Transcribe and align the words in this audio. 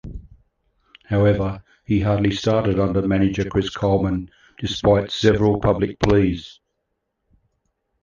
However, 1.05 1.61
he 1.85 1.99
hardly 1.99 2.31
started 2.31 2.79
under 2.79 3.07
manager 3.07 3.47
Chris 3.47 3.69
Coleman, 3.69 4.31
despite 4.57 5.11
several 5.11 5.59
public 5.59 5.99
pleas. 5.99 6.59